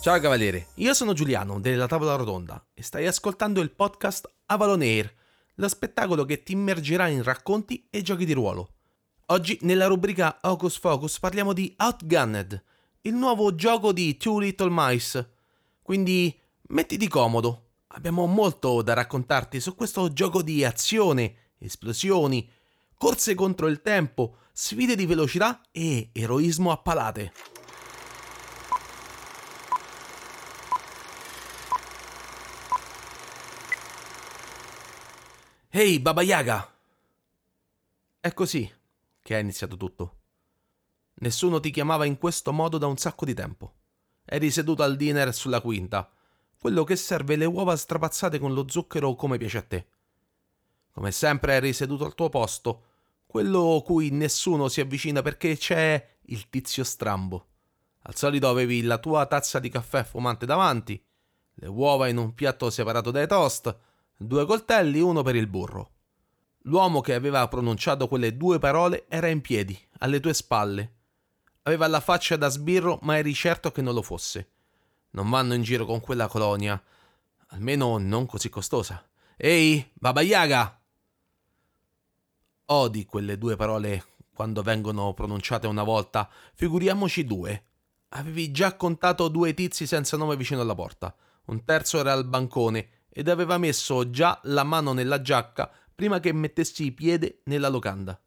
Ciao 0.00 0.18
cavaliere, 0.18 0.68
io 0.76 0.94
sono 0.94 1.12
Giuliano 1.12 1.60
della 1.60 1.86
Tavola 1.86 2.14
Rotonda 2.14 2.68
e 2.72 2.82
stai 2.82 3.06
ascoltando 3.06 3.60
il 3.60 3.70
podcast 3.70 4.32
Avalon 4.46 4.80
Air, 4.80 5.14
lo 5.56 5.68
spettacolo 5.68 6.24
che 6.24 6.42
ti 6.42 6.52
immergerà 6.52 7.08
in 7.08 7.22
racconti 7.22 7.86
e 7.90 8.00
giochi 8.00 8.24
di 8.24 8.32
ruolo. 8.32 8.76
Oggi 9.26 9.58
nella 9.60 9.88
rubrica 9.88 10.38
Hocus 10.40 10.78
Focus 10.78 11.18
parliamo 11.18 11.52
di 11.52 11.74
Outgunned, 11.76 12.64
il 13.02 13.14
nuovo 13.14 13.54
gioco 13.54 13.92
di 13.92 14.16
Two 14.16 14.38
Little 14.38 14.70
Mice. 14.72 15.32
Quindi 15.82 16.34
mettiti 16.68 17.06
comodo, 17.06 17.72
abbiamo 17.88 18.24
molto 18.24 18.80
da 18.80 18.94
raccontarti 18.94 19.60
su 19.60 19.74
questo 19.74 20.14
gioco 20.14 20.40
di 20.40 20.64
azione, 20.64 21.34
esplosioni, 21.58 22.48
corse 22.96 23.34
contro 23.34 23.66
il 23.66 23.82
tempo, 23.82 24.36
sfide 24.50 24.96
di 24.96 25.04
velocità 25.04 25.60
e 25.70 26.08
eroismo 26.14 26.70
a 26.70 26.78
palate. 26.78 27.32
Ehi, 35.80 35.94
hey, 35.94 35.98
Baba 35.98 36.20
Yaga! 36.20 36.74
È 38.20 38.34
così 38.34 38.70
che 39.22 39.34
è 39.34 39.40
iniziato 39.40 39.78
tutto. 39.78 40.16
Nessuno 41.20 41.58
ti 41.58 41.70
chiamava 41.70 42.04
in 42.04 42.18
questo 42.18 42.52
modo 42.52 42.76
da 42.76 42.86
un 42.86 42.98
sacco 42.98 43.24
di 43.24 43.32
tempo. 43.32 43.76
Eri 44.26 44.50
seduto 44.50 44.82
al 44.82 44.96
dinner 44.96 45.32
sulla 45.32 45.62
quinta, 45.62 46.12
quello 46.58 46.84
che 46.84 46.96
serve 46.96 47.36
le 47.36 47.46
uova 47.46 47.78
strapazzate 47.78 48.38
con 48.38 48.52
lo 48.52 48.66
zucchero 48.68 49.14
come 49.14 49.38
piace 49.38 49.56
a 49.56 49.62
te. 49.62 49.86
Come 50.92 51.12
sempre 51.12 51.54
eri 51.54 51.72
seduto 51.72 52.04
al 52.04 52.14
tuo 52.14 52.28
posto, 52.28 52.84
quello 53.24 53.82
cui 53.82 54.10
nessuno 54.10 54.68
si 54.68 54.82
avvicina 54.82 55.22
perché 55.22 55.56
c'è 55.56 56.18
il 56.24 56.50
tizio 56.50 56.84
strambo. 56.84 57.46
Al 58.02 58.16
solito 58.16 58.50
avevi 58.50 58.82
la 58.82 58.98
tua 58.98 59.24
tazza 59.24 59.58
di 59.58 59.70
caffè 59.70 60.04
fumante 60.04 60.44
davanti, 60.44 61.02
le 61.54 61.68
uova 61.68 62.06
in 62.08 62.18
un 62.18 62.34
piatto 62.34 62.68
separato 62.68 63.10
dai 63.10 63.26
toast, 63.26 63.88
due 64.22 64.44
coltelli, 64.44 65.00
uno 65.00 65.22
per 65.22 65.34
il 65.34 65.46
burro. 65.46 65.92
L'uomo 66.64 67.00
che 67.00 67.14
aveva 67.14 67.48
pronunciato 67.48 68.06
quelle 68.06 68.36
due 68.36 68.58
parole 68.58 69.06
era 69.08 69.28
in 69.28 69.40
piedi, 69.40 69.78
alle 70.00 70.20
tue 70.20 70.34
spalle. 70.34 70.96
Aveva 71.62 71.86
la 71.86 72.00
faccia 72.00 72.36
da 72.36 72.48
sbirro, 72.48 72.98
ma 73.02 73.16
eri 73.16 73.32
certo 73.32 73.72
che 73.72 73.80
non 73.80 73.94
lo 73.94 74.02
fosse. 74.02 74.50
Non 75.12 75.30
vanno 75.30 75.54
in 75.54 75.62
giro 75.62 75.86
con 75.86 76.00
quella 76.00 76.28
colonia, 76.28 76.80
almeno 77.48 77.96
non 77.96 78.26
così 78.26 78.50
costosa. 78.50 79.02
Ehi, 79.36 79.90
Baba 79.94 80.20
Yaga! 80.20 80.78
Odi 82.66 83.04
quelle 83.06 83.38
due 83.38 83.56
parole 83.56 84.04
quando 84.34 84.62
vengono 84.62 85.14
pronunciate 85.14 85.66
una 85.66 85.82
volta, 85.82 86.28
figuriamoci 86.54 87.24
due. 87.24 87.64
Avevi 88.10 88.50
già 88.50 88.76
contato 88.76 89.28
due 89.28 89.54
tizi 89.54 89.86
senza 89.86 90.18
nome 90.18 90.36
vicino 90.36 90.60
alla 90.60 90.74
porta. 90.74 91.14
Un 91.46 91.64
terzo 91.64 91.98
era 91.98 92.12
al 92.12 92.26
bancone 92.26 92.99
ed 93.12 93.28
aveva 93.28 93.58
messo 93.58 94.10
già 94.10 94.40
la 94.44 94.62
mano 94.62 94.92
nella 94.92 95.20
giacca 95.20 95.70
prima 95.94 96.18
che 96.18 96.32
mettessi 96.32 96.92
piede 96.92 97.40
nella 97.44 97.68
locanda. 97.68 98.18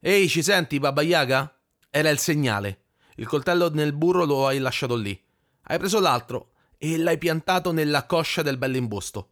Ehi, 0.00 0.28
ci 0.28 0.42
senti, 0.42 0.78
Baba 0.78 1.02
Yaga? 1.02 1.54
Era 1.90 2.08
il 2.08 2.18
segnale. 2.18 2.84
Il 3.16 3.26
coltello 3.26 3.68
nel 3.70 3.92
burro 3.92 4.24
lo 4.24 4.46
hai 4.46 4.58
lasciato 4.58 4.94
lì. 4.94 5.20
Hai 5.64 5.78
preso 5.78 6.00
l'altro 6.00 6.52
e 6.78 6.96
l'hai 6.96 7.18
piantato 7.18 7.72
nella 7.72 8.06
coscia 8.06 8.40
del 8.40 8.56
bell'imbusto. 8.56 9.30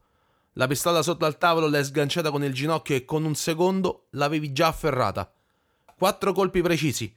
La 0.54 0.66
pistola 0.66 1.02
sotto 1.02 1.24
al 1.24 1.38
tavolo 1.38 1.68
l'hai 1.68 1.84
sganciata 1.84 2.30
con 2.30 2.44
il 2.44 2.52
ginocchio 2.52 2.96
e 2.96 3.04
con 3.04 3.24
un 3.24 3.34
secondo 3.34 4.08
l'avevi 4.10 4.52
già 4.52 4.66
afferrata. 4.66 5.32
Quattro 5.96 6.32
colpi 6.32 6.60
precisi. 6.60 7.14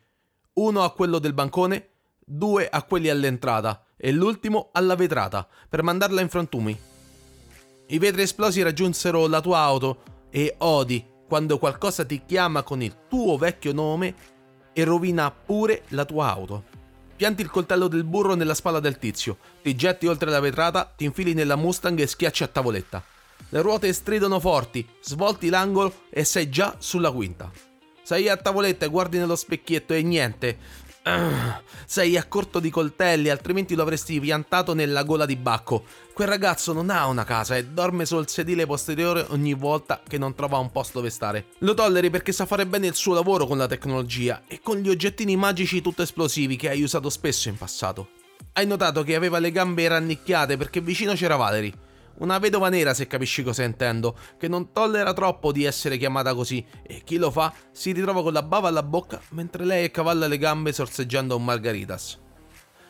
Uno 0.54 0.84
a 0.84 0.94
quello 0.94 1.20
del 1.20 1.34
bancone, 1.34 1.90
due 2.20 2.70
a 2.70 2.84
quelli 2.84 3.10
all'entrata 3.10 3.84
e 3.98 4.12
l'ultimo 4.12 4.70
alla 4.72 4.96
vetrata, 4.96 5.46
per 5.68 5.84
mandarla 5.84 6.22
in 6.22 6.30
frantumi. 6.30 6.80
I 7.92 7.98
vetri 7.98 8.22
esplosi 8.22 8.62
raggiunsero 8.62 9.26
la 9.26 9.42
tua 9.42 9.58
auto 9.60 10.04
e 10.30 10.54
odi 10.60 11.04
quando 11.28 11.58
qualcosa 11.58 12.06
ti 12.06 12.22
chiama 12.24 12.62
con 12.62 12.84
il 12.84 12.96
tuo 13.08 13.36
vecchio 13.36 13.74
nome 13.74 14.14
e 14.74 14.84
rovina 14.84 15.32
pure 15.32 15.82
la 15.90 16.06
tua 16.06 16.32
auto. 16.32 16.66
Pianti 17.16 17.42
il 17.42 17.50
coltello 17.50 17.88
del 17.88 18.04
burro 18.04 18.36
nella 18.36 18.54
spalla 18.54 18.80
del 18.80 19.00
tizio, 19.00 19.40
ti 19.64 19.76
getti 19.76 20.06
oltre 20.06 20.30
la 20.30 20.40
vetrata, 20.40 20.94
ti 20.96 21.04
infili 21.06 21.34
nella 21.34 21.56
Mustang 21.56 22.00
e 22.00 22.06
schiacci 22.06 22.44
a 22.44 22.48
tavoletta. 22.48 23.04
Le 23.50 23.62
ruote 23.64 23.92
stridono 23.92 24.40
forti, 24.40 24.88
svolti 25.02 25.50
l'angolo 25.50 26.02
e 26.12 26.24
sei 26.26 26.48
già 26.48 26.76
sulla 26.78 27.12
quinta. 27.12 27.52
Sei 28.04 28.30
a 28.30 28.38
tavoletta 28.38 28.86
e 28.86 28.90
guardi 28.90 29.18
nello 29.18 29.36
specchietto 29.36 29.94
e 29.96 30.04
niente, 30.04 30.58
sei 31.86 32.18
a 32.18 32.26
corto 32.26 32.60
di 32.60 32.70
coltelli, 32.70 33.30
altrimenti 33.30 33.76
lo 33.76 33.82
avresti 33.82 34.20
piantato 34.20 34.74
nella 34.74 35.04
gola 35.04 35.26
di 35.26 35.36
Bacco. 35.36 35.84
Quel 36.14 36.28
ragazzo 36.28 36.74
non 36.74 36.90
ha 36.90 37.08
una 37.08 37.24
casa 37.24 37.56
e 37.56 37.66
dorme 37.66 38.06
sul 38.06 38.28
sedile 38.28 38.66
posteriore 38.66 39.26
ogni 39.30 39.54
volta 39.54 40.02
che 40.08 40.18
non 40.18 40.36
trova 40.36 40.58
un 40.58 40.72
posto 40.72 41.00
dove 41.00 41.10
stare. 41.10 41.48
Lo 41.60 41.74
tolleri 41.74 42.10
perché 42.10 42.32
sa 42.32 42.46
fare 42.46 42.66
bene 42.66 42.88
il 42.88 42.96
suo 42.96 43.14
lavoro 43.14 43.48
con 43.48 43.58
la 43.58 43.68
tecnologia 43.68 44.44
e 44.48 44.60
con 44.62 44.78
gli 44.78 44.90
oggettini 44.90 45.36
magici 45.36 45.82
tutto 45.82 46.02
esplosivi 46.02 46.56
che 46.56 46.70
hai 46.70 46.82
usato 46.82 47.10
spesso 47.10 47.50
in 47.50 47.58
passato. 47.58 48.10
Hai 48.54 48.68
notato 48.68 49.04
che 49.04 49.16
aveva 49.16 49.40
le 49.40 49.52
gambe 49.52 49.88
rannicchiate 49.88 50.58
perché 50.58 50.82
vicino 50.82 51.14
c'era 51.14 51.36
Valerie 51.36 51.88
una 52.20 52.38
vedova 52.38 52.70
nera, 52.70 52.94
se 52.94 53.08
capisci 53.08 53.44
cosa 53.44 53.64
intendo, 53.64 54.16
che 54.38 54.48
non 54.48 54.72
tollera 54.72 55.14
troppo 55.14 55.52
di 55.52 55.64
essere 55.64 55.98
chiamata 55.98 56.34
così 56.34 56.66
e 56.82 57.02
chi 57.04 57.18
lo 57.18 57.32
fa 57.32 57.54
si 57.72 57.92
ritrova 57.92 58.22
con 58.22 58.34
la 58.34 58.44
bava 58.44 58.68
alla 58.68 58.84
bocca 58.84 59.22
mentre 59.30 59.66
lei 59.66 59.86
accavalla 59.86 60.28
le 60.28 60.38
gambe 60.38 60.72
sorseggiando 60.72 61.36
un 61.36 61.44
margaritas. 61.44 62.18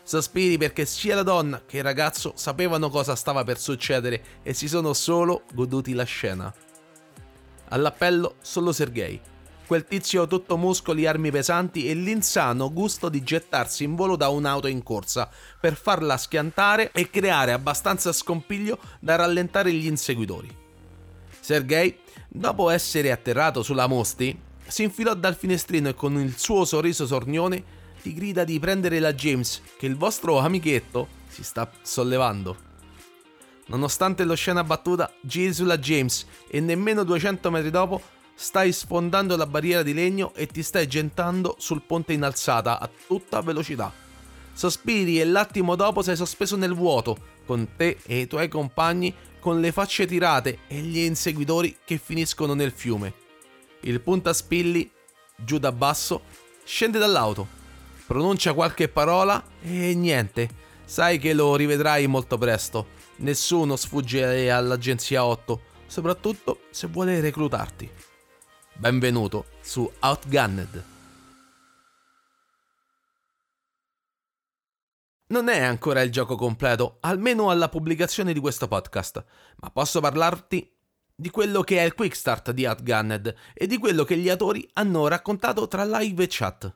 Sospiri 0.04 0.58
perché 0.58 0.86
sia 0.86 1.14
la 1.14 1.24
donna 1.24 1.62
che 1.66 1.78
il 1.78 1.84
ragazzo 1.84 2.34
sapevano 2.36 2.90
cosa 2.90 3.16
stava 3.16 3.44
per 3.44 3.60
succedere 3.60 4.24
e 4.42 4.54
si 4.56 4.68
sono 4.68 4.94
solo 4.94 5.44
goduti 5.54 5.94
la 5.94 6.04
scena. 6.04 6.52
All'appello 7.70 8.36
solo 8.42 8.72
Sergei, 8.72 9.22
quel 9.70 9.86
tizio 9.86 10.26
tutto 10.26 10.58
muscoli, 10.58 11.06
armi 11.06 11.30
pesanti 11.30 11.88
e 11.88 11.94
l'insano 11.94 12.74
gusto 12.74 13.08
di 13.08 13.22
gettarsi 13.22 13.84
in 13.84 13.94
volo 13.94 14.16
da 14.16 14.30
un'auto 14.30 14.66
in 14.66 14.82
corsa 14.82 15.30
per 15.60 15.76
farla 15.76 16.18
schiantare 16.18 16.92
e 16.92 17.12
creare 17.12 17.52
abbastanza 17.52 18.12
scompiglio 18.12 18.80
da 19.00 19.16
rallentare 19.16 19.72
gli 19.72 19.86
inseguitori. 19.86 20.50
Sergei, 21.40 22.00
dopo 22.28 22.72
essere 22.72 23.12
atterrato 23.12 23.62
sulla 23.62 23.86
Mosti, 23.86 24.36
si 24.66 24.82
infilò 24.82 25.14
dal 25.14 25.36
finestrino 25.36 25.90
e 25.90 25.94
con 25.94 26.20
il 26.20 26.36
suo 26.36 26.66
sorriso 26.66 27.06
sornione 27.06 27.64
ti 28.02 28.12
grida 28.16 28.44
di 28.44 28.58
prendere 28.58 28.98
la 28.98 29.14
James, 29.14 29.62
che 29.78 29.86
il 29.86 29.98
vostro 29.98 30.40
amichetto 30.40 31.08
si 31.28 31.44
sta 31.44 31.70
sollevando. 31.84 32.58
Nonostante 33.68 34.24
lo 34.24 34.34
scena 34.34 34.64
battuta, 34.64 35.14
giri 35.22 35.54
sulla 35.54 35.78
James 35.78 36.26
e 36.48 36.60
nemmeno 36.60 37.04
200 37.04 37.52
metri 37.52 37.70
dopo 37.70 38.18
stai 38.42 38.72
sfondando 38.72 39.36
la 39.36 39.46
barriera 39.46 39.84
di 39.84 39.94
legno 39.94 40.34
e 40.34 40.48
ti 40.48 40.64
stai 40.64 40.88
gentando 40.88 41.58
sul 41.60 41.82
ponte 41.82 42.14
in 42.14 42.24
alzata 42.24 42.80
a 42.80 42.90
tutta 43.06 43.42
velocità. 43.42 43.92
Sospiri 44.54 45.20
e 45.20 45.26
l'attimo 45.26 45.76
dopo 45.76 46.02
sei 46.02 46.16
sospeso 46.16 46.56
nel 46.56 46.74
vuoto, 46.74 47.18
con 47.46 47.68
te 47.76 47.98
e 48.06 48.22
i 48.22 48.28
tuoi 48.28 48.48
compagni 48.48 49.14
con 49.42 49.60
le 49.60 49.74
facce 49.74 50.06
tirate 50.06 50.60
e 50.68 50.78
gli 50.78 51.00
inseguitori 51.00 51.80
che 51.84 51.98
finiscono 51.98 52.54
nel 52.54 52.72
fiume. 52.72 53.14
Il 53.82 54.00
puntaspilli, 54.00 54.90
giù 55.36 55.58
da 55.58 55.74
basso, 55.74 56.22
scende 56.64 56.98
dall'auto, 56.98 57.46
pronuncia 58.08 58.54
qualche 58.54 58.88
parola 58.88 59.44
e 59.62 59.94
niente. 59.96 60.50
Sai 60.86 61.20
che 61.20 61.34
lo 61.34 61.58
rivedrai 61.58 62.08
molto 62.08 62.38
presto. 62.38 62.88
Nessuno 63.18 63.76
sfugge 63.76 64.50
all'agenzia 64.50 65.26
8, 65.26 65.62
soprattutto 65.88 66.62
se 66.70 66.88
vuole 66.88 67.20
reclutarti. 67.20 68.08
Benvenuto 68.80 69.48
su 69.60 69.92
Outgunned. 70.00 70.84
Non 75.28 75.50
è 75.50 75.60
ancora 75.60 76.02
il 76.02 76.10
gioco 76.10 76.38
completo, 76.38 76.96
almeno 77.02 77.50
alla 77.50 77.68
pubblicazione 77.68 78.32
di 78.32 78.40
questo 78.40 78.70
podcast, 78.70 79.22
ma 79.58 79.70
posso 79.70 80.00
parlarti 80.00 80.74
di 81.14 81.30
quello 81.30 81.62
che 81.62 81.80
è 81.80 81.82
il 81.82 81.94
quick 81.94 82.16
start 82.16 82.52
di 82.52 82.66
Outgunned 82.66 83.36
e 83.54 83.68
di 83.68 83.78
quello 83.78 84.06
che 84.06 84.16
gli 84.16 84.30
autori 84.30 84.66
hanno 84.76 85.10
raccontato 85.10 85.68
tra 85.68 85.84
live 85.84 86.24
e 86.24 86.28
chat. 86.30 86.74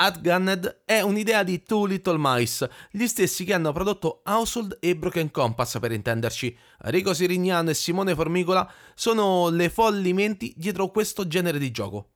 Outgunned 0.00 0.82
è 0.84 1.00
un'idea 1.00 1.42
di 1.42 1.64
Two 1.64 1.84
Little 1.84 2.18
Mice, 2.20 2.70
gli 2.92 3.08
stessi 3.08 3.42
che 3.42 3.52
hanno 3.52 3.72
prodotto 3.72 4.22
Household 4.24 4.76
e 4.78 4.94
Broken 4.94 5.32
Compass 5.32 5.80
per 5.80 5.90
intenderci. 5.90 6.56
Rico 6.82 7.12
Sirignano 7.12 7.70
e 7.70 7.74
Simone 7.74 8.14
Formicola 8.14 8.70
sono 8.94 9.48
le 9.48 9.68
folli 9.68 10.12
menti 10.12 10.54
dietro 10.56 10.92
questo 10.92 11.26
genere 11.26 11.58
di 11.58 11.72
gioco. 11.72 12.10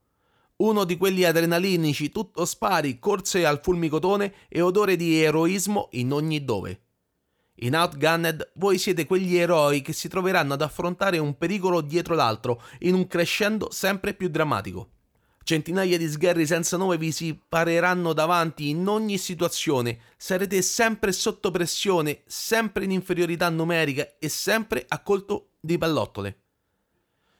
Uno 0.58 0.84
di 0.84 0.96
quelli 0.96 1.24
adrenalinici, 1.24 2.10
tutto 2.10 2.44
spari, 2.44 3.00
corse 3.00 3.44
al 3.44 3.58
fulmicotone 3.60 4.32
e 4.48 4.60
odore 4.60 4.94
di 4.94 5.20
eroismo 5.20 5.88
in 5.92 6.12
ogni 6.12 6.44
dove. 6.44 6.82
In 7.62 7.74
Outgunned 7.74 8.52
voi 8.54 8.78
siete 8.78 9.06
quegli 9.06 9.36
eroi 9.36 9.82
che 9.82 9.92
si 9.92 10.06
troveranno 10.06 10.54
ad 10.54 10.62
affrontare 10.62 11.18
un 11.18 11.36
pericolo 11.36 11.80
dietro 11.80 12.14
l'altro 12.14 12.62
in 12.80 12.94
un 12.94 13.08
crescendo 13.08 13.72
sempre 13.72 14.14
più 14.14 14.28
drammatico. 14.28 14.90
Centinaia 15.44 15.98
di 15.98 16.06
sgherri 16.06 16.46
senza 16.46 16.76
nome 16.76 16.96
vi 16.96 17.10
si 17.10 17.38
pareranno 17.48 18.12
davanti 18.12 18.68
in 18.68 18.86
ogni 18.86 19.18
situazione. 19.18 19.98
Sarete 20.16 20.62
sempre 20.62 21.12
sotto 21.12 21.50
pressione, 21.50 22.22
sempre 22.26 22.84
in 22.84 22.92
inferiorità 22.92 23.48
numerica 23.48 24.18
e 24.18 24.28
sempre 24.28 24.84
a 24.86 25.00
colto 25.02 25.50
di 25.60 25.76
pallottole. 25.78 26.38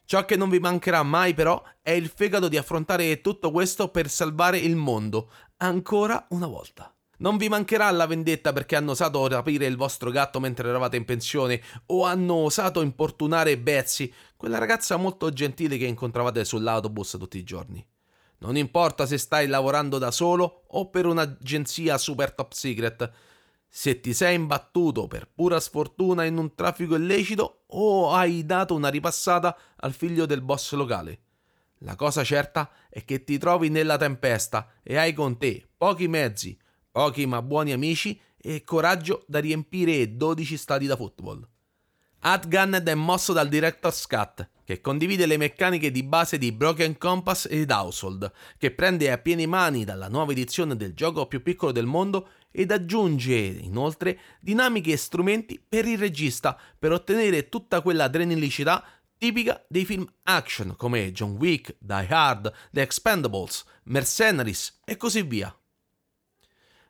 Ciò 0.05 0.25
che 0.25 0.37
non 0.37 0.51
vi 0.51 0.59
mancherà 0.59 1.03
mai 1.03 1.33
però 1.33 1.63
è 1.81 1.93
il 1.93 2.11
fegato 2.15 2.49
di 2.49 2.57
affrontare 2.57 3.21
tutto 3.21 3.51
questo 3.51 3.89
per 3.89 4.11
salvare 4.11 4.59
il 4.59 4.77
mondo, 4.77 5.31
ancora 5.59 6.27
una 6.31 6.47
volta. 6.49 6.95
Non 7.23 7.37
vi 7.37 7.49
mancherà 7.49 7.89
la 7.93 8.07
vendetta 8.07 8.53
perché 8.53 8.75
hanno 8.75 8.91
osato 8.91 9.29
rapire 9.29 9.67
il 9.67 9.77
vostro 9.77 10.11
gatto 10.11 10.41
mentre 10.41 10.69
eravate 10.69 10.97
in 10.97 11.05
pensione 11.05 11.63
o 11.87 12.05
hanno 12.05 12.35
osato 12.35 12.83
importunare 12.83 13.57
Betsy, 13.59 14.13
quella 14.43 14.59
ragazza 14.59 14.97
molto 14.97 15.31
gentile 15.33 15.79
che 15.79 15.85
incontravate 15.85 16.45
sull'autobus 16.45 17.15
tutti 17.17 17.39
i 17.39 17.45
giorni. 17.45 17.87
Non 18.39 18.57
importa 18.57 19.07
se 19.07 19.17
stai 19.17 19.47
lavorando 19.47 19.99
da 19.99 20.11
solo 20.11 20.65
o 20.67 20.91
per 20.91 21.07
un'agenzia 21.07 21.97
super 21.97 22.33
top 22.33 22.51
secret, 22.51 23.13
se 23.69 24.01
ti 24.01 24.13
sei 24.13 24.35
imbattuto 24.35 25.07
per 25.07 25.31
pura 25.33 25.61
sfortuna 25.61 26.25
in 26.25 26.39
un 26.39 26.57
traffico 26.57 26.97
illecito 26.97 27.63
o 27.69 28.13
hai 28.13 28.45
dato 28.45 28.75
una 28.75 28.89
ripassata 28.89 29.57
al 29.77 29.93
figlio 29.93 30.27
del 30.27 30.43
boss 30.43 30.73
locale. 30.73 31.21
La 31.83 31.95
cosa 31.95 32.25
certa 32.25 32.69
è 32.91 33.05
che 33.05 33.23
ti 33.23 33.39
trovi 33.39 33.69
nella 33.69 33.97
tempesta 33.97 34.73
e 34.83 34.97
hai 34.97 35.13
con 35.13 35.39
te 35.39 35.69
pochi 35.77 36.09
mezzi, 36.09 36.59
pochi 36.91 37.27
ma 37.27 37.41
buoni 37.43 37.71
amici 37.71 38.21
e 38.37 38.65
coraggio 38.65 39.23
da 39.29 39.39
riempire 39.39 40.17
12 40.17 40.57
stadi 40.57 40.87
da 40.87 40.97
football. 40.97 41.49
Atgunned 42.25 42.87
è 42.87 42.95
mosso 42.95 43.33
dal 43.33 43.49
director 43.49 43.93
Scott, 43.93 44.49
che 44.65 44.81
condivide 44.81 45.27
le 45.27 45.37
meccaniche 45.37 45.91
di 45.91 46.05
base 46.05 46.39
di 46.39 46.53
Broken 46.53 46.97
Compass 46.97 47.49
ed 47.51 47.73
Household, 47.73 48.31
che 48.59 48.71
prende 48.71 49.11
a 49.11 49.19
pieni 49.19 49.49
mani 49.49 49.85
dalla 49.85 50.07
nuova 50.07 50.31
edizione 50.31 50.77
del 50.77 50.95
gioco 50.95 51.27
più 51.27 51.43
piccolo 51.43 51.73
del 51.73 51.87
mondo 51.87 52.29
ed 52.53 52.71
aggiunge 52.71 53.35
inoltre 53.35 54.19
dinamiche 54.39 54.93
e 54.93 54.97
strumenti 54.99 55.61
per 55.69 55.85
il 55.85 55.99
regista 55.99 56.57
per 56.79 56.93
ottenere 56.93 57.49
tutta 57.49 57.81
quella 57.81 58.05
adrenalinicità 58.05 58.85
tipica 59.19 59.65
dei 59.69 59.85
film 59.85 60.07
action 60.23 60.77
come 60.77 61.11
John 61.11 61.33
Wick, 61.33 61.75
Die 61.81 62.07
Hard, 62.09 62.53
The 62.71 62.83
Expendables, 62.83 63.65
Mercenaries 63.85 64.79
e 64.85 64.97
così 64.97 65.23
via. 65.23 65.53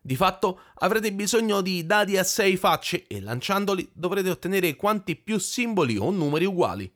Di 0.05 0.17
fatto 0.17 0.59
avrete 0.79 1.13
bisogno 1.13 1.61
di 1.61 1.87
dadi 1.87 2.19
a 2.19 2.25
6 2.25 2.57
facce 2.57 3.07
e 3.07 3.21
lanciandoli 3.21 3.89
dovrete 3.93 4.31
ottenere 4.31 4.75
quanti 4.75 5.15
più 5.15 5.39
simboli 5.39 5.97
o 5.97 6.11
numeri 6.11 6.45
uguali. 6.45 6.93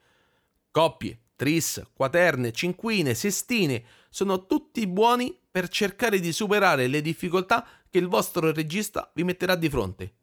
Coppie, 0.73 1.21
tris, 1.37 1.81
quaterne, 1.95 2.51
cinquine, 2.51 3.15
sestine 3.15 3.85
sono 4.11 4.47
tutti 4.47 4.85
buoni 4.89 5.39
per 5.49 5.69
cercare 5.69 6.19
di 6.19 6.33
superare 6.33 6.89
le 6.89 7.01
difficoltà 7.01 7.65
che 7.89 7.99
il 7.99 8.09
vostro 8.09 8.53
regista 8.53 9.09
vi 9.15 9.23
metterà 9.23 9.55
di 9.55 9.69
fronte. 9.69 10.15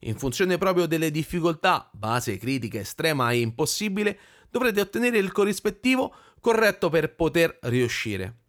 In 0.00 0.18
funzione 0.18 0.58
proprio 0.58 0.86
delle 0.86 1.12
difficoltà, 1.12 1.88
base, 1.92 2.36
critica, 2.36 2.80
estrema 2.80 3.30
e 3.30 3.40
impossibile, 3.40 4.18
dovrete 4.50 4.80
ottenere 4.80 5.18
il 5.18 5.30
corrispettivo 5.30 6.12
corretto 6.40 6.88
per 6.90 7.14
poter 7.14 7.58
riuscire. 7.62 8.43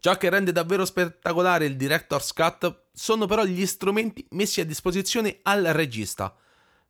Ciò 0.00 0.16
che 0.16 0.30
rende 0.30 0.50
davvero 0.50 0.86
spettacolare 0.86 1.66
il 1.66 1.76
Director's 1.76 2.32
Cut 2.32 2.84
sono 2.90 3.26
però 3.26 3.44
gli 3.44 3.66
strumenti 3.66 4.26
messi 4.30 4.62
a 4.62 4.64
disposizione 4.64 5.40
al 5.42 5.62
regista. 5.62 6.34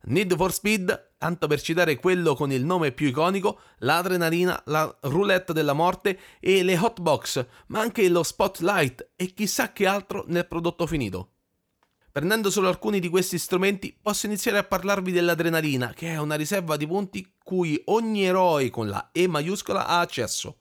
Need 0.03 0.33
for 0.37 0.53
Speed, 0.53 1.15
tanto 1.17 1.45
per 1.47 1.59
citare 1.61 1.97
quello 1.97 2.35
con 2.35 2.53
il 2.53 2.63
nome 2.63 2.93
più 2.93 3.07
iconico, 3.07 3.59
l'adrenalina, 3.79 4.61
la 4.67 4.97
roulette 5.01 5.51
della 5.51 5.73
morte 5.73 6.17
e 6.39 6.63
le 6.63 6.77
hotbox, 6.77 7.45
ma 7.67 7.81
anche 7.81 8.07
lo 8.07 8.23
spotlight 8.23 9.09
e 9.17 9.33
chissà 9.33 9.73
che 9.73 9.85
altro 9.85 10.23
nel 10.27 10.47
prodotto 10.47 10.87
finito. 10.87 11.31
Prendendo 12.13 12.49
solo 12.49 12.69
alcuni 12.69 13.01
di 13.01 13.09
questi 13.09 13.37
strumenti, 13.37 13.93
posso 14.01 14.25
iniziare 14.25 14.57
a 14.57 14.63
parlarvi 14.63 15.11
dell'adrenalina, 15.11 15.91
che 15.93 16.07
è 16.07 16.17
una 16.17 16.35
riserva 16.35 16.77
di 16.77 16.87
punti 16.87 17.33
cui 17.43 17.79
ogni 17.87 18.23
eroe 18.23 18.69
con 18.69 18.87
la 18.87 19.09
E 19.11 19.27
maiuscola 19.27 19.85
ha 19.85 19.99
accesso 19.99 20.59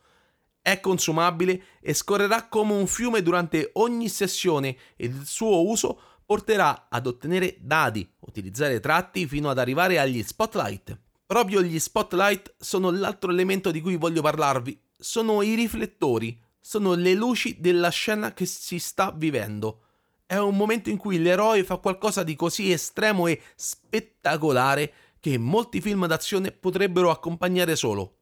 è 0.62 0.80
consumabile 0.80 1.62
e 1.80 1.94
scorrerà 1.94 2.48
come 2.48 2.74
un 2.74 2.86
fiume 2.86 3.22
durante 3.22 3.70
ogni 3.74 4.08
sessione 4.08 4.76
ed 4.96 5.14
il 5.14 5.26
suo 5.26 5.66
uso 5.66 6.00
porterà 6.24 6.86
ad 6.88 7.06
ottenere 7.06 7.56
dadi, 7.60 8.08
utilizzare 8.20 8.78
tratti 8.78 9.26
fino 9.26 9.50
ad 9.50 9.58
arrivare 9.58 9.98
agli 9.98 10.22
spotlight. 10.22 10.98
Proprio 11.26 11.62
gli 11.62 11.78
spotlight 11.78 12.54
sono 12.58 12.90
l'altro 12.90 13.30
elemento 13.30 13.70
di 13.70 13.80
cui 13.80 13.96
voglio 13.96 14.22
parlarvi. 14.22 14.80
Sono 14.96 15.42
i 15.42 15.54
riflettori, 15.54 16.40
sono 16.60 16.94
le 16.94 17.14
luci 17.14 17.56
della 17.58 17.88
scena 17.88 18.32
che 18.32 18.46
si 18.46 18.78
sta 18.78 19.12
vivendo. 19.16 19.84
È 20.26 20.36
un 20.36 20.56
momento 20.56 20.90
in 20.90 20.98
cui 20.98 21.20
l'eroe 21.20 21.64
fa 21.64 21.78
qualcosa 21.78 22.22
di 22.22 22.36
così 22.36 22.70
estremo 22.70 23.26
e 23.26 23.40
spettacolare 23.56 24.92
che 25.18 25.36
molti 25.38 25.80
film 25.80 26.06
d'azione 26.06 26.52
potrebbero 26.52 27.10
accompagnare 27.10 27.74
solo. 27.74 28.19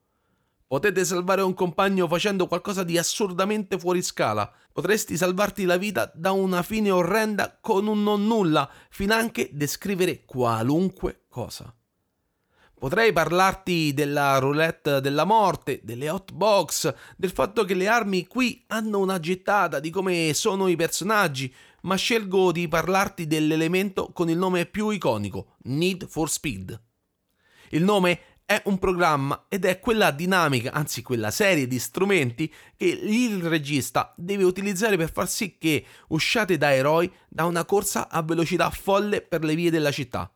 Potete 0.69 1.03
salvare 1.03 1.41
un 1.41 1.55
compagno 1.55 2.07
facendo 2.07 2.45
qualcosa 2.45 2.83
di 2.83 2.95
assurdamente 2.95 3.79
fuori 3.79 4.03
scala. 4.03 4.53
Potresti 4.71 5.17
salvarti 5.17 5.65
la 5.65 5.77
vita 5.77 6.11
da 6.13 6.31
una 6.31 6.61
fine 6.61 6.91
orrenda 6.91 7.57
con 7.59 7.87
un 7.87 8.03
non 8.03 8.27
nulla, 8.27 8.69
finanche 8.91 9.49
descrivere 9.51 10.25
qualunque 10.25 11.23
cosa. 11.27 11.75
Potrei 12.77 13.11
parlarti 13.11 13.95
della 13.95 14.37
roulette 14.37 15.01
della 15.01 15.23
morte, 15.23 15.79
delle 15.81 16.07
hotbox, 16.07 16.93
del 17.17 17.31
fatto 17.31 17.63
che 17.63 17.73
le 17.73 17.87
armi 17.87 18.27
qui 18.27 18.63
hanno 18.67 18.99
una 18.99 19.19
gettata, 19.19 19.79
di 19.79 19.89
come 19.89 20.35
sono 20.35 20.67
i 20.67 20.75
personaggi, 20.75 21.51
ma 21.81 21.95
scelgo 21.95 22.51
di 22.51 22.67
parlarti 22.67 23.25
dell'elemento 23.25 24.11
con 24.13 24.29
il 24.29 24.37
nome 24.37 24.67
più 24.67 24.91
iconico, 24.91 25.55
Need 25.63 26.07
for 26.07 26.29
Speed. 26.29 26.79
Il 27.71 27.83
nome 27.83 28.19
è 28.49 28.63
un 28.65 28.79
programma 28.79 29.45
ed 29.47 29.63
è 29.65 29.79
quella 29.79 30.09
dinamica, 30.09 30.71
anzi 30.71 31.03
quella 31.03 31.29
serie 31.29 31.67
di 31.67 31.77
strumenti 31.77 32.51
che 32.75 32.85
il 32.85 33.43
regista 33.43 34.11
deve 34.17 34.43
utilizzare 34.43 34.97
per 34.97 35.11
far 35.11 35.29
sì 35.29 35.59
che 35.59 35.85
usciate 36.07 36.57
da 36.57 36.73
eroi 36.73 37.13
da 37.27 37.45
una 37.45 37.63
corsa 37.63 38.09
a 38.09 38.23
velocità 38.23 38.71
folle 38.71 39.21
per 39.21 39.43
le 39.43 39.53
vie 39.53 39.69
della 39.69 39.91
città. 39.91 40.33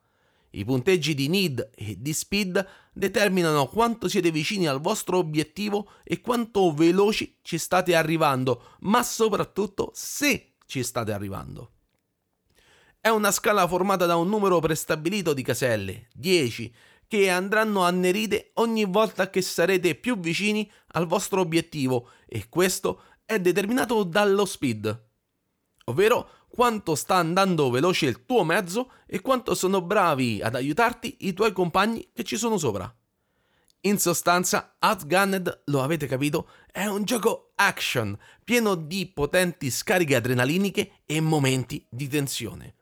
I 0.51 0.63
punteggi 0.63 1.15
di 1.15 1.27
need 1.27 1.71
e 1.73 1.95
di 1.97 2.13
speed 2.13 2.63
determinano 2.93 3.65
quanto 3.65 4.07
siete 4.07 4.29
vicini 4.29 4.67
al 4.67 4.79
vostro 4.79 5.17
obiettivo 5.17 5.93
e 6.03 6.21
quanto 6.21 6.71
veloci 6.71 7.39
ci 7.41 7.57
state 7.57 7.95
arrivando, 7.95 8.75
ma 8.81 9.01
soprattutto 9.01 9.89
se 9.95 10.53
ci 10.67 10.83
state 10.83 11.11
arrivando. 11.11 11.71
È 13.01 13.09
una 13.09 13.31
scala 13.31 13.67
formata 13.67 14.05
da 14.05 14.15
un 14.15 14.29
numero 14.29 14.59
prestabilito 14.59 15.33
di 15.33 15.41
caselle, 15.41 16.09
10, 16.13 16.73
che 17.13 17.29
andranno 17.29 17.83
annerite 17.83 18.53
ogni 18.55 18.85
volta 18.85 19.29
che 19.29 19.43
sarete 19.43 19.93
più 19.93 20.17
vicini 20.17 20.67
al 20.93 21.05
vostro 21.05 21.41
obiettivo 21.41 22.09
e 22.25 22.49
questo 22.49 23.03
è 23.23 23.39
determinato 23.39 24.01
dallo 24.01 24.45
speed, 24.45 25.05
ovvero 25.83 26.27
quanto 26.47 26.95
sta 26.95 27.17
andando 27.17 27.69
veloce 27.69 28.07
il 28.07 28.25
tuo 28.25 28.43
mezzo 28.43 28.93
e 29.05 29.21
quanto 29.21 29.53
sono 29.53 29.83
bravi 29.83 30.41
ad 30.41 30.55
aiutarti 30.55 31.17
i 31.19 31.33
tuoi 31.33 31.51
compagni 31.51 32.09
che 32.13 32.23
ci 32.23 32.35
sono 32.35 32.57
sopra. 32.57 32.91
In 33.81 33.99
sostanza, 33.99 34.77
Outgunned, 34.79 35.65
lo 35.65 35.83
avete 35.83 36.07
capito, 36.07 36.47
è 36.71 36.87
un 36.87 37.03
gioco 37.03 37.51
action, 37.57 38.17
pieno 38.43 38.73
di 38.73 39.05
potenti 39.05 39.69
scariche 39.69 40.15
adrenaliniche 40.15 41.01
e 41.05 41.21
momenti 41.21 41.85
di 41.91 42.07
tensione. 42.07 42.73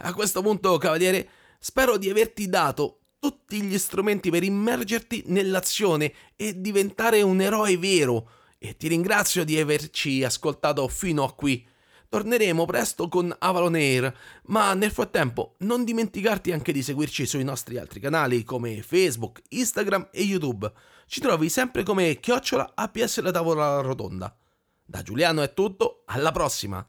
A 0.00 0.12
questo 0.12 0.42
punto, 0.42 0.76
cavaliere, 0.76 1.26
spero 1.58 1.96
di 1.96 2.10
averti 2.10 2.46
dato 2.46 2.99
tutti 3.20 3.62
gli 3.62 3.78
strumenti 3.78 4.30
per 4.30 4.42
immergerti 4.42 5.24
nell'azione 5.26 6.12
e 6.34 6.60
diventare 6.60 7.22
un 7.22 7.40
eroe 7.40 7.76
vero. 7.76 8.30
E 8.58 8.76
ti 8.76 8.88
ringrazio 8.88 9.44
di 9.44 9.58
averci 9.60 10.24
ascoltato 10.24 10.88
fino 10.88 11.22
a 11.22 11.32
qui. 11.32 11.66
Torneremo 12.08 12.64
presto 12.64 13.08
con 13.08 13.32
Avalon 13.38 13.74
Air, 13.76 14.12
ma 14.46 14.74
nel 14.74 14.90
frattempo 14.90 15.54
non 15.58 15.84
dimenticarti 15.84 16.50
anche 16.50 16.72
di 16.72 16.82
seguirci 16.82 17.24
sui 17.24 17.44
nostri 17.44 17.76
altri 17.78 18.00
canali 18.00 18.42
come 18.42 18.82
Facebook, 18.82 19.42
Instagram 19.50 20.08
e 20.10 20.22
YouTube. 20.22 20.72
Ci 21.06 21.20
trovi 21.20 21.48
sempre 21.48 21.84
come 21.84 22.18
chiocciola 22.18 22.72
APS 22.74 23.20
la 23.20 23.30
tavola 23.30 23.80
rotonda. 23.80 24.34
Da 24.84 25.02
Giuliano 25.02 25.42
è 25.42 25.54
tutto, 25.54 26.02
alla 26.06 26.32
prossima! 26.32 26.84